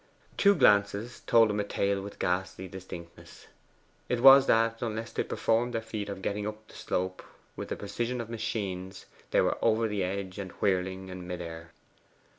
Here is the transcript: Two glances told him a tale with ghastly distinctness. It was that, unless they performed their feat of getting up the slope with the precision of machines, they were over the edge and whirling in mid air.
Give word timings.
Two 0.35 0.55
glances 0.55 1.19
told 1.27 1.51
him 1.51 1.59
a 1.59 1.63
tale 1.63 2.01
with 2.01 2.17
ghastly 2.17 2.67
distinctness. 2.67 3.45
It 4.09 4.19
was 4.21 4.47
that, 4.47 4.81
unless 4.81 5.11
they 5.11 5.21
performed 5.21 5.75
their 5.75 5.81
feat 5.83 6.09
of 6.09 6.23
getting 6.23 6.47
up 6.47 6.67
the 6.67 6.73
slope 6.73 7.21
with 7.55 7.69
the 7.69 7.75
precision 7.75 8.19
of 8.19 8.27
machines, 8.27 9.05
they 9.29 9.41
were 9.41 9.59
over 9.61 9.87
the 9.87 10.03
edge 10.03 10.39
and 10.39 10.49
whirling 10.53 11.09
in 11.09 11.27
mid 11.27 11.39
air. 11.39 11.71